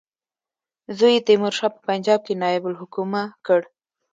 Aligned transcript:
زوی 0.97 1.13
یې 1.17 1.23
تیمورشاه 1.27 1.73
په 1.75 1.79
پنجاب 1.87 2.19
کې 2.25 2.33
نایب 2.41 2.63
الحکومه 2.67 3.23
کړ. 3.45 3.61